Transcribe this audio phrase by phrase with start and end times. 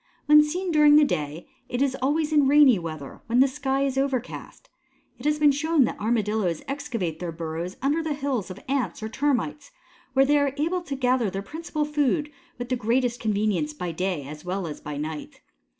[0.25, 3.99] When seen during the day it is always in rainy weather when the sky is
[3.99, 4.67] overcast.
[5.19, 9.09] It has been shown that Armadillos excavate their burrows under the hills of Ants or
[9.09, 9.69] Termites,
[10.13, 14.25] where they are able to gather their principal food with the greatest convenience by day
[14.27, 15.41] as well as by night.